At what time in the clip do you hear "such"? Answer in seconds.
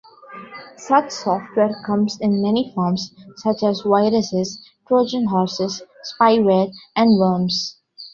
0.77-1.11, 3.35-3.61